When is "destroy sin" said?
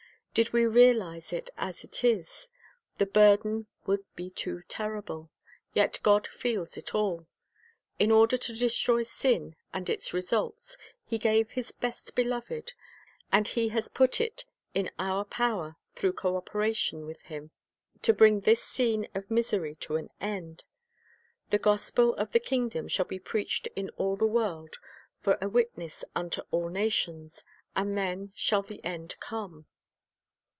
8.55-9.57